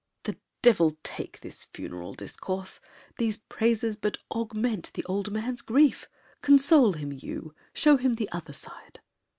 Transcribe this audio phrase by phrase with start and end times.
[0.23, 2.79] The devil take this funeral discourse!
[3.19, 6.09] These praises but augment the old man's grief.
[6.41, 9.01] Console him, you; Show him the other side.